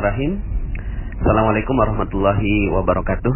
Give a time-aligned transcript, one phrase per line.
[0.00, 1.20] Bismillahirrahmanirrahim.
[1.20, 3.34] Assalamualaikum warahmatullahi wabarakatuh.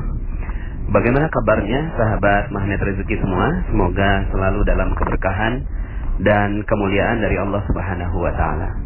[0.97, 3.69] Bagaimana kabarnya sahabat magnet rezeki semua?
[3.69, 5.61] Semoga selalu dalam keberkahan
[6.25, 8.81] dan kemuliaan dari Allah Subhanahu wa taala.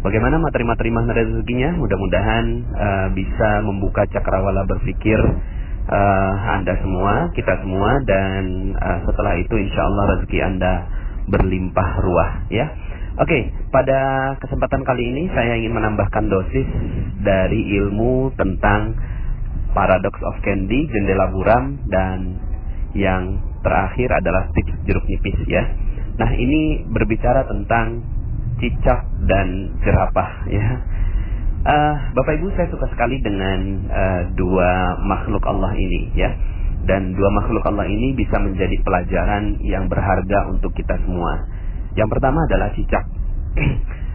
[0.00, 1.76] Bagaimana materi-materi magnet rezekinya?
[1.76, 5.20] Mudah-mudahan uh, bisa membuka cakrawala berpikir
[5.92, 10.72] uh, Anda semua, kita semua dan uh, setelah itu insya Allah rezeki Anda
[11.28, 12.64] berlimpah ruah ya.
[13.18, 16.68] Oke, pada kesempatan kali ini saya ingin menambahkan dosis
[17.26, 18.94] dari ilmu tentang
[19.74, 22.38] paradox of candy, jendela buram, dan
[22.94, 25.66] yang terakhir adalah tips jeruk nipis ya.
[26.22, 27.98] Nah ini berbicara tentang
[28.62, 30.66] cicak dan jerapah ya.
[31.60, 36.30] Uh, Bapak Ibu saya suka sekali dengan uh, dua makhluk Allah ini ya.
[36.86, 41.59] Dan dua makhluk Allah ini bisa menjadi pelajaran yang berharga untuk kita semua
[41.98, 43.04] yang pertama adalah cicak.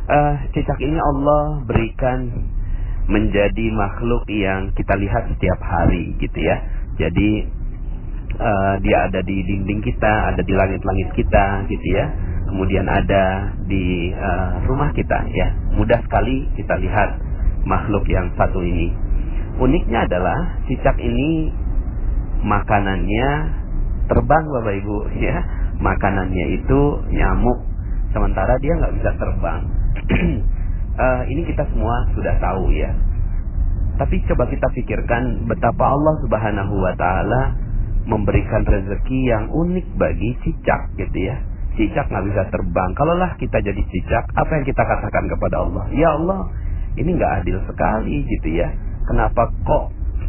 [0.08, 2.20] uh, cicak ini Allah berikan
[3.06, 6.58] menjadi makhluk yang kita lihat setiap hari gitu ya.
[6.96, 7.46] Jadi
[8.40, 12.06] uh, dia ada di dinding kita, ada di langit-langit kita gitu ya.
[12.50, 15.52] Kemudian ada di uh, rumah kita ya.
[15.76, 17.20] Mudah sekali kita lihat
[17.68, 18.94] makhluk yang satu ini.
[19.60, 21.52] Uniknya adalah cicak ini
[22.46, 23.30] makanannya
[24.06, 26.80] terbang Bapak Ibu ya makanannya itu
[27.12, 27.60] nyamuk
[28.16, 29.62] sementara dia nggak bisa terbang.
[30.96, 32.92] Uh, ini kita semua sudah tahu ya.
[33.96, 37.56] Tapi coba kita pikirkan betapa Allah Subhanahu wa taala
[38.06, 41.36] memberikan rezeki yang unik bagi cicak gitu ya.
[41.76, 42.90] Cicak nggak bisa terbang.
[42.96, 45.86] Kalaulah kita jadi cicak apa yang kita katakan kepada Allah?
[45.92, 46.48] Ya Allah
[46.96, 48.72] ini nggak adil sekali gitu ya.
[49.08, 49.86] Kenapa kok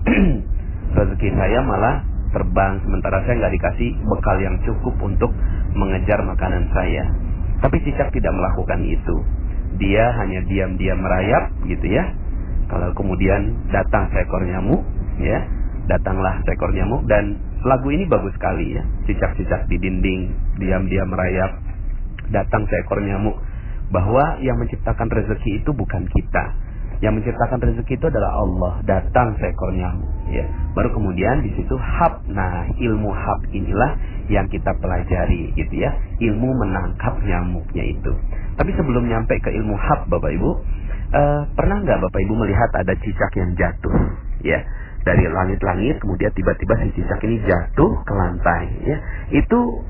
[0.99, 5.33] rezeki saya malah terbang sementara saya nggak dikasih bekal yang cukup untuk
[5.73, 7.09] mengejar makanan saya.
[7.65, 9.17] Tapi cicak tidak melakukan itu.
[9.81, 12.13] Dia hanya diam-diam merayap gitu ya.
[12.69, 14.85] Kalau kemudian datang seekor nyamuk,
[15.17, 15.41] ya,
[15.89, 18.85] datanglah seekor nyamuk dan lagu ini bagus sekali ya.
[19.09, 21.57] Cicak-cicak di dinding diam-diam merayap,
[22.29, 23.41] datang seekor nyamuk
[23.89, 26.45] bahwa yang menciptakan rezeki itu bukan kita,
[27.05, 28.73] yang menciptakan rezeki itu adalah Allah.
[28.89, 30.49] Datang seekor nyamuk, ya.
[30.73, 32.25] Baru kemudian di situ hab.
[32.33, 33.97] Nah, ilmu hab inilah
[34.33, 35.93] yang kita pelajari, gitu ya.
[36.21, 38.13] Ilmu menangkap nyamuknya itu.
[38.57, 40.51] Tapi sebelum nyampe ke ilmu hab, Bapak Ibu,
[41.13, 43.97] uh, pernah nggak Bapak Ibu melihat ada cicak yang jatuh,
[44.41, 44.65] ya?
[45.05, 48.97] Dari langit-langit, kemudian tiba-tiba si cicak ini jatuh ke lantai, ya.
[49.37, 49.85] Itu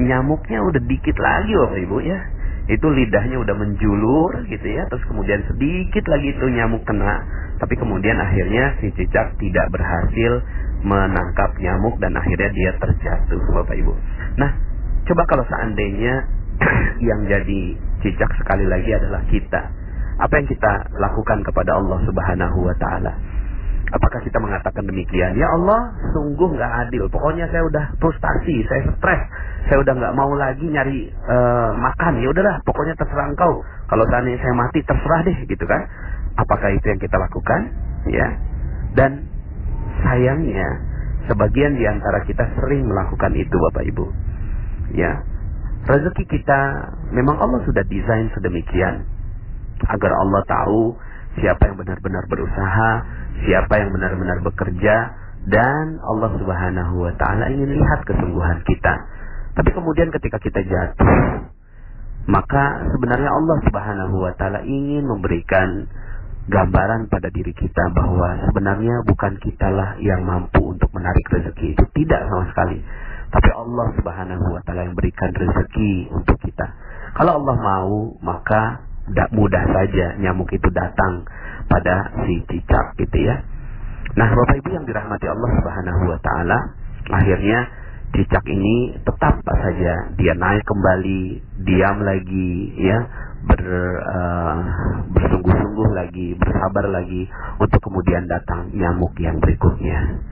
[0.00, 2.37] nyamuknya udah dikit lagi, Bapak Ibu, ya
[2.68, 7.24] itu lidahnya udah menjulur gitu ya terus kemudian sedikit lagi itu nyamuk kena
[7.56, 10.44] tapi kemudian akhirnya si cicak tidak berhasil
[10.84, 13.92] menangkap nyamuk dan akhirnya dia terjatuh Bapak Ibu
[14.36, 14.52] nah
[15.08, 16.28] coba kalau seandainya
[17.08, 17.60] yang jadi
[18.04, 19.62] cicak sekali lagi adalah kita
[20.20, 23.16] apa yang kita lakukan kepada Allah Subhanahu wa taala
[23.88, 25.32] Apakah kita mengatakan demikian?
[25.40, 27.08] Ya Allah, sungguh nggak adil.
[27.08, 29.22] Pokoknya saya udah frustasi, saya stres,
[29.68, 32.24] saya udah nggak mau lagi nyari uh, makan.
[32.24, 33.60] Ya udahlah, pokoknya terserah engkau.
[33.60, 35.84] Kalau seandainya saya mati, terserah deh, gitu kan?
[36.40, 37.68] Apakah itu yang kita lakukan?
[38.08, 38.28] Ya.
[38.96, 39.28] Dan
[40.00, 40.68] sayangnya,
[41.28, 44.06] sebagian di antara kita sering melakukan itu, Bapak Ibu.
[44.96, 45.20] Ya.
[45.84, 46.60] Rezeki kita
[47.12, 49.04] memang Allah sudah desain sedemikian
[49.88, 50.96] agar Allah tahu
[51.38, 52.90] siapa yang benar-benar berusaha,
[53.46, 54.96] siapa yang benar-benar bekerja
[55.48, 58.94] dan Allah Subhanahu wa taala ingin lihat kesungguhan kita.
[59.58, 61.10] Tapi kemudian ketika kita jatuh,
[62.30, 65.90] maka sebenarnya Allah Subhanahu wa taala ingin memberikan
[66.46, 72.22] gambaran pada diri kita bahwa sebenarnya bukan kitalah yang mampu untuk menarik rezeki itu tidak
[72.30, 72.78] sama sekali.
[73.28, 76.66] Tapi Allah Subhanahu wa taala yang berikan rezeki untuk kita.
[77.18, 81.26] Kalau Allah mau, maka tidak mudah saja nyamuk itu datang
[81.66, 83.42] pada si cicak gitu ya.
[84.14, 86.58] Nah, Bapak Ibu yang dirahmati Allah Subhanahu wa taala,
[87.12, 91.22] akhirnya cicak ini tetap saja dia naik kembali,
[91.64, 92.98] diam lagi ya,
[93.48, 93.62] ber
[94.00, 94.56] uh,
[95.12, 97.28] bersungguh-sungguh lagi, bersabar lagi
[97.60, 100.24] untuk kemudian datang nyamuk yang berikutnya.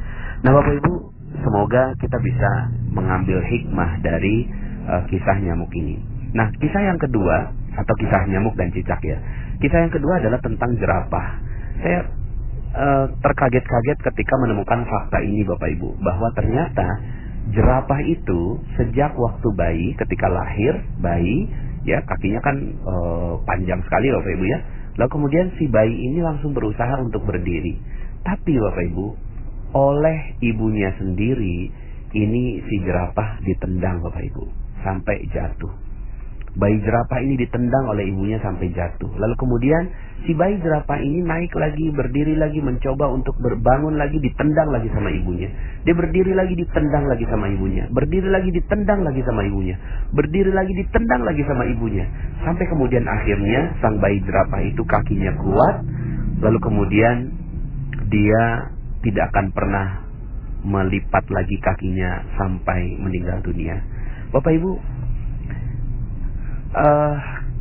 [0.44, 0.93] Nah, Bapak Ibu,
[1.40, 2.50] semoga kita bisa
[2.93, 4.49] mengambil hikmah dari
[4.88, 6.00] uh, kisah nyamuk ini.
[6.37, 9.19] Nah, kisah yang kedua atau kisah nyamuk dan cicak ya.
[9.61, 11.26] Kisah yang kedua adalah tentang jerapah.
[11.81, 12.00] Saya
[12.76, 16.88] uh, terkaget-kaget ketika menemukan fakta ini Bapak Ibu bahwa ternyata
[17.54, 21.46] jerapah itu sejak waktu bayi ketika lahir bayi
[21.87, 24.58] ya kakinya kan uh, panjang sekali Bapak Ibu ya.
[24.96, 27.78] Lalu kemudian si bayi ini langsung berusaha untuk berdiri.
[28.26, 29.06] Tapi Bapak Ibu
[29.76, 31.69] oleh ibunya sendiri
[32.16, 34.44] ini si jerapah ditendang Bapak Ibu
[34.82, 35.86] sampai jatuh
[36.56, 39.12] bayi jerapah ini ditendang oleh ibunya sampai jatuh.
[39.20, 39.93] Lalu kemudian
[40.25, 45.12] si bayi jerapah ini naik lagi, berdiri lagi, mencoba untuk berbangun lagi, ditendang lagi sama
[45.12, 45.53] ibunya.
[45.85, 47.85] Dia berdiri lagi, ditendang lagi sama ibunya.
[47.93, 49.76] Berdiri lagi, ditendang lagi sama ibunya.
[50.17, 52.05] Berdiri lagi, ditendang lagi sama ibunya.
[52.41, 55.76] Sampai kemudian akhirnya sang bayi jerapah itu kakinya kuat,
[56.41, 57.37] lalu kemudian
[58.08, 58.73] dia
[59.05, 59.87] tidak akan pernah
[60.67, 63.79] melipat lagi kakinya sampai meninggal dunia.
[64.35, 64.95] Bapak Ibu,
[66.76, 67.14] uh,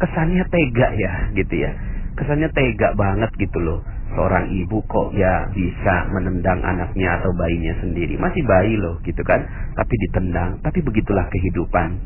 [0.03, 1.71] kesannya tega ya, gitu ya.
[2.15, 3.79] Kesannya tega banget gitu loh.
[4.15, 8.15] Seorang ibu kok ya bisa menendang anaknya atau bayinya sendiri.
[8.15, 9.43] Masih bayi loh gitu kan.
[9.75, 10.63] Tapi ditendang.
[10.63, 11.99] Tapi begitulah kehidupan.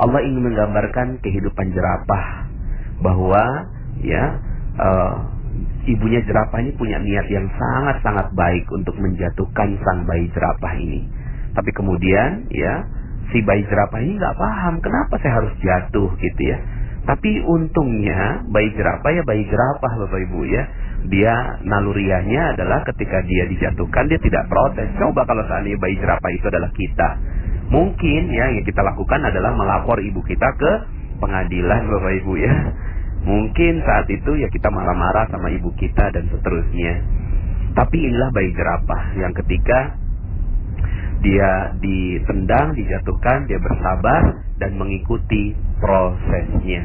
[0.00, 2.48] Allah ingin menggambarkan kehidupan jerapah.
[3.04, 3.44] Bahwa
[4.00, 4.40] ya
[4.80, 5.14] uh,
[5.84, 11.04] ibunya jerapah ini punya niat yang sangat-sangat baik untuk menjatuhkan sang bayi jerapah ini.
[11.52, 12.84] Tapi kemudian ya
[13.34, 16.58] si bayi jerapah ini nggak paham kenapa saya harus jatuh gitu ya
[17.06, 20.62] tapi untungnya bayi jerapah ya bayi jerapah Bapak Ibu ya.
[21.06, 24.90] Dia naluriahnya adalah ketika dia dijatuhkan dia tidak protes.
[24.98, 27.08] Coba kalau seandainya bayi jerapah itu adalah kita.
[27.70, 30.72] Mungkin ya yang kita lakukan adalah melapor ibu kita ke
[31.22, 32.54] pengadilan Bapak Ibu ya.
[33.22, 37.06] Mungkin saat itu ya kita marah-marah sama ibu kita dan seterusnya.
[37.78, 39.94] Tapi inilah bayi jerapah yang ketika
[41.24, 44.22] dia ditendang, dijatuhkan, dia bersabar
[44.60, 46.82] dan mengikuti prosesnya.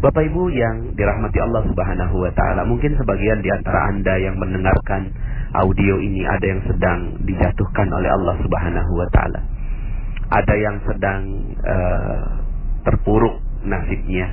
[0.00, 5.12] Bapak Ibu yang dirahmati Allah Subhanahu wa taala, mungkin sebagian di antara Anda yang mendengarkan
[5.52, 9.40] audio ini ada yang sedang dijatuhkan oleh Allah Subhanahu wa taala.
[10.30, 11.20] Ada yang sedang
[11.60, 12.22] uh,
[12.88, 14.32] terpuruk nasibnya,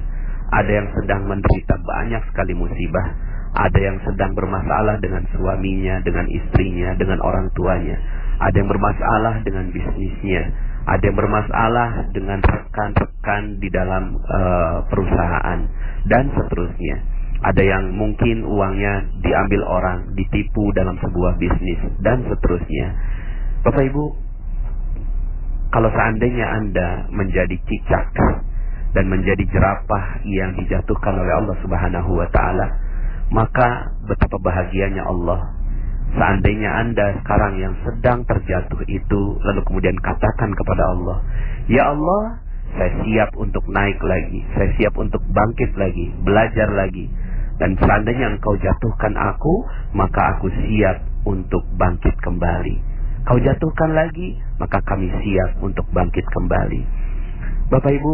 [0.56, 3.08] ada yang sedang menderita banyak sekali musibah,
[3.60, 8.00] ada yang sedang bermasalah dengan suaminya, dengan istrinya, dengan orang tuanya,
[8.38, 10.44] ada yang bermasalah dengan bisnisnya,
[10.86, 15.60] ada yang bermasalah dengan rekan-rekan di dalam uh, perusahaan
[16.06, 16.98] dan seterusnya.
[17.38, 22.98] Ada yang mungkin uangnya diambil orang, ditipu dalam sebuah bisnis dan seterusnya.
[23.62, 24.06] Bapak Ibu,
[25.74, 28.14] kalau seandainya Anda menjadi cicak
[28.94, 32.66] dan menjadi jerapah yang dijatuhkan oleh Allah Subhanahu wa taala,
[33.34, 35.57] maka betapa bahagianya Allah
[36.16, 41.18] Seandainya Anda sekarang yang sedang terjatuh itu, lalu kemudian katakan kepada Allah,
[41.68, 42.40] Ya Allah,
[42.78, 47.12] saya siap untuk naik lagi, saya siap untuk bangkit lagi, belajar lagi.
[47.58, 49.66] Dan seandainya engkau jatuhkan aku,
[49.98, 52.76] maka aku siap untuk bangkit kembali.
[53.28, 56.82] Kau jatuhkan lagi, maka kami siap untuk bangkit kembali.
[57.68, 58.14] Bapak Ibu,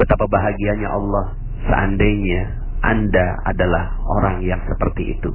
[0.00, 1.36] betapa bahagianya Allah
[1.68, 2.42] seandainya
[2.80, 5.30] Anda adalah orang yang seperti itu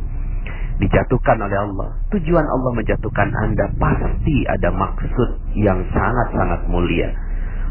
[0.82, 1.90] dijatuhkan oleh Allah.
[2.10, 7.14] Tujuan Allah menjatuhkan Anda pasti ada maksud yang sangat-sangat mulia.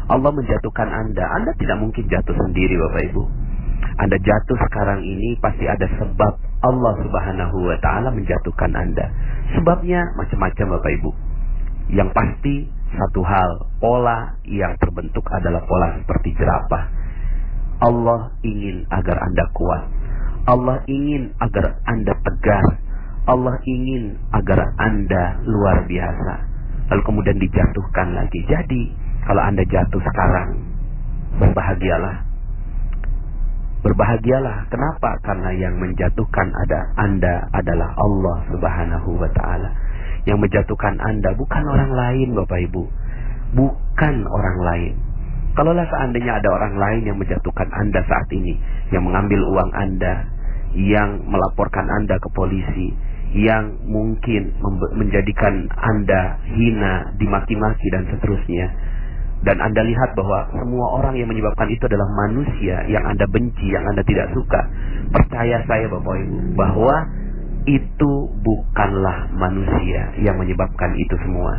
[0.07, 3.23] Allah menjatuhkan Anda, Anda tidak mungkin jatuh sendiri Bapak Ibu.
[3.99, 9.11] Anda jatuh sekarang ini pasti ada sebab Allah Subhanahu wa taala menjatuhkan Anda.
[9.59, 11.11] Sebabnya macam-macam Bapak Ibu.
[11.91, 12.55] Yang pasti
[12.95, 13.51] satu hal,
[13.83, 16.87] pola yang terbentuk adalah pola seperti jerapah.
[17.83, 19.83] Allah ingin agar Anda kuat.
[20.47, 22.65] Allah ingin agar Anda tegar
[23.29, 26.33] Allah ingin agar Anda luar biasa.
[26.89, 28.41] Lalu kemudian dijatuhkan lagi.
[28.49, 28.81] Jadi,
[29.29, 30.49] kalau Anda jatuh sekarang,
[31.37, 32.17] berbahagialah.
[33.85, 34.67] Berbahagialah.
[34.73, 35.21] Kenapa?
[35.21, 39.69] Karena yang menjatuhkan ada Anda adalah Allah Subhanahu wa taala.
[40.25, 42.83] Yang menjatuhkan Anda bukan orang lain, Bapak Ibu.
[43.57, 44.93] Bukan orang lain.
[45.51, 48.55] Kalaulah seandainya ada orang lain yang menjatuhkan Anda saat ini,
[48.95, 50.23] yang mengambil uang Anda,
[50.71, 52.95] yang melaporkan Anda ke polisi,
[53.31, 54.51] yang mungkin
[54.95, 58.67] menjadikan Anda hina, dimaki-maki dan seterusnya.
[59.41, 63.81] Dan Anda lihat bahwa semua orang yang menyebabkan itu adalah manusia yang Anda benci, yang
[63.89, 64.61] Anda tidak suka.
[65.09, 66.95] Percaya saya Bapak Ibu bahwa
[67.65, 68.11] itu
[68.41, 71.57] bukanlah manusia yang menyebabkan itu semua.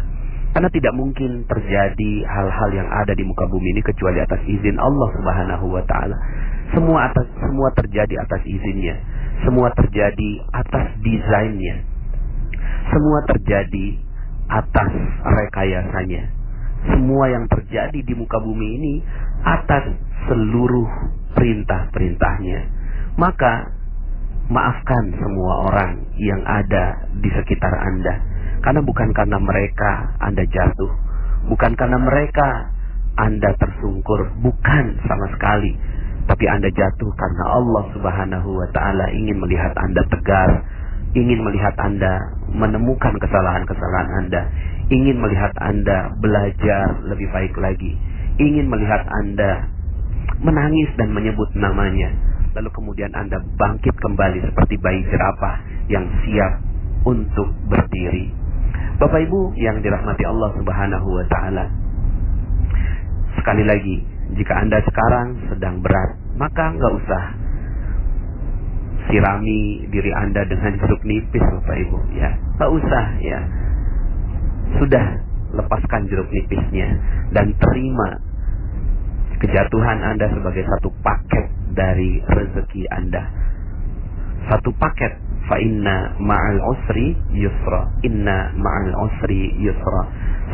[0.52, 5.08] Karena tidak mungkin terjadi hal-hal yang ada di muka bumi ini kecuali atas izin Allah
[5.16, 6.16] Subhanahu wa taala.
[6.76, 9.00] Semua atas semua terjadi atas izinnya.
[9.42, 11.82] Semua terjadi atas desainnya.
[12.90, 13.98] Semua terjadi
[14.50, 16.22] atas rekayasanya.
[16.92, 18.94] Semua yang terjadi di muka bumi ini
[19.46, 19.94] atas
[20.30, 20.88] seluruh
[21.34, 22.60] perintah-perintahnya.
[23.18, 23.70] Maka
[24.50, 28.14] maafkan semua orang yang ada di sekitar Anda.
[28.62, 30.92] Karena bukan karena mereka Anda jatuh.
[31.50, 32.70] Bukan karena mereka
[33.18, 34.38] Anda tersungkur.
[34.42, 35.74] Bukan sama sekali
[36.42, 40.66] tapi Anda jatuh karena Allah Subhanahu wa taala ingin melihat Anda tegar,
[41.14, 42.18] ingin melihat Anda
[42.50, 44.50] menemukan kesalahan-kesalahan Anda,
[44.90, 47.94] ingin melihat Anda belajar lebih baik lagi,
[48.42, 49.70] ingin melihat Anda
[50.42, 52.10] menangis dan menyebut namanya.
[52.58, 56.58] lalu kemudian Anda bangkit kembali seperti bayi jerapah yang siap
[57.06, 58.34] untuk berdiri.
[58.98, 61.70] Bapak Ibu yang dirahmati Allah Subhanahu wa taala.
[63.38, 63.96] Sekali lagi,
[64.34, 67.24] jika Anda sekarang sedang berat, maka nggak usah
[69.06, 72.34] sirami diri Anda dengan jeruk nipis Bapak Ibu ya.
[72.58, 73.40] Nggak usah ya.
[74.82, 75.06] Sudah
[75.54, 76.98] lepaskan jeruk nipisnya
[77.30, 78.18] dan terima
[79.38, 81.46] kejatuhan Anda sebagai satu paket
[81.78, 83.22] dari rezeki Anda.
[84.50, 85.14] Satu paket
[85.46, 87.86] fa inna ma'al usri yusra.
[88.02, 90.02] Inna ma'al usri yusra.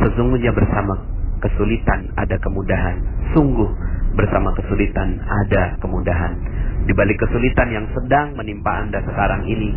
[0.04, 1.00] Sesungguhnya bersama
[1.40, 3.00] kesulitan ada kemudahan.
[3.32, 3.70] Sungguh
[4.18, 6.34] bersama kesulitan ada kemudahan.
[6.90, 9.70] Di balik kesulitan yang sedang menimpa Anda sekarang ini,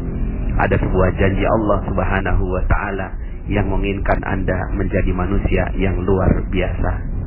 [0.57, 3.07] ada sebuah janji Allah Subhanahu wa taala
[3.45, 7.21] yang menginginkan Anda menjadi manusia yang luar biasa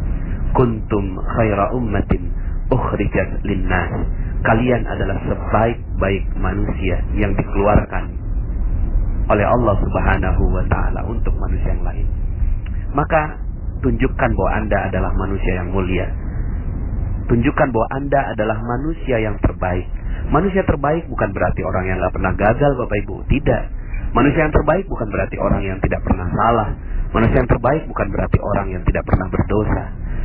[0.54, 2.30] kuntum khaira ummatin
[2.70, 3.90] ukhrijat linnas.
[4.44, 8.04] Kalian adalah sebaik-baik manusia yang dikeluarkan
[9.28, 12.06] oleh Allah Subhanahu wa taala untuk manusia yang lain.
[12.92, 13.40] Maka
[13.82, 16.06] tunjukkan bahwa Anda adalah manusia yang mulia.
[17.24, 19.88] Tunjukkan bahwa Anda adalah manusia yang terbaik.
[20.28, 23.16] Manusia terbaik bukan berarti orang yang gak pernah gagal Bapak Ibu.
[23.28, 23.62] Tidak.
[24.14, 26.68] Manusia yang terbaik bukan berarti orang yang tidak pernah salah.
[27.10, 29.84] Manusia yang terbaik bukan berarti orang yang tidak pernah berdosa.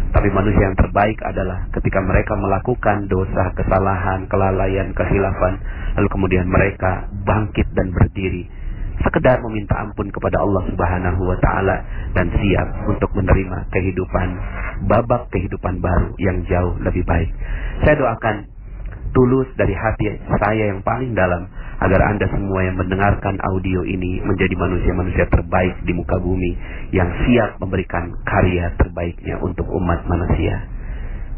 [0.09, 5.61] Tapi manusia yang terbaik adalah ketika mereka melakukan dosa, kesalahan, kelalaian, kehilafan,
[6.01, 8.58] lalu kemudian mereka bangkit dan berdiri
[9.03, 11.75] sekedar meminta ampun kepada Allah Subhanahu wa taala
[12.15, 14.27] dan siap untuk menerima kehidupan
[14.91, 17.31] babak kehidupan baru yang jauh lebih baik.
[17.83, 18.35] Saya doakan
[19.15, 24.53] tulus dari hati saya yang paling dalam agar Anda semua yang mendengarkan audio ini menjadi
[24.59, 26.51] manusia-manusia terbaik di muka bumi
[26.91, 30.59] yang siap memberikan karya terbaiknya untuk umat manusia.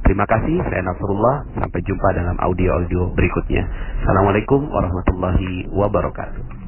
[0.01, 1.45] Terima kasih, saya Nasrullah.
[1.61, 3.63] Sampai jumpa dalam audio-audio berikutnya.
[4.01, 6.60] Assalamualaikum warahmatullahi wabarakatuh.